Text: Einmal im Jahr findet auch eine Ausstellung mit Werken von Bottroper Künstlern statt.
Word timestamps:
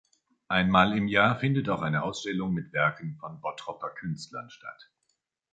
Einmal 0.47 0.97
im 0.97 1.07
Jahr 1.07 1.35
findet 1.39 1.69
auch 1.69 1.83
eine 1.83 2.01
Ausstellung 2.01 2.53
mit 2.55 2.73
Werken 2.73 3.17
von 3.19 3.39
Bottroper 3.39 3.91
Künstlern 3.91 4.49
statt. 4.49 4.89